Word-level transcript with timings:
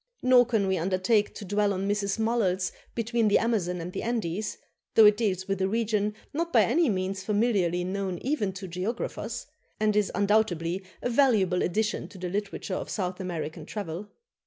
Nor 0.23 0.47
can 0.47 0.65
we 0.65 0.79
undertake 0.79 1.35
to 1.35 1.45
dwell 1.45 1.71
on 1.73 1.87
Mrs. 1.87 2.17
Mulhall's 2.17 2.71
"Between 2.95 3.27
the 3.27 3.37
Amazon 3.37 3.79
and 3.79 3.93
the 3.93 4.01
Andes," 4.01 4.57
though 4.95 5.05
it 5.05 5.15
deals 5.15 5.47
with 5.47 5.61
a 5.61 5.67
region 5.67 6.15
not 6.33 6.51
by 6.51 6.63
any 6.63 6.89
means 6.89 7.23
familiarly 7.23 7.83
known 7.83 8.17
even 8.23 8.51
to 8.53 8.67
geographers, 8.67 9.45
and 9.79 9.95
is 9.95 10.11
undoubtedly 10.15 10.83
a 11.03 11.09
valuable 11.11 11.61
addition 11.61 12.07
to 12.07 12.17
the 12.17 12.29
literature 12.29 12.73
of 12.73 12.89
South 12.89 13.19
American 13.19 13.63
travel. 13.63 14.09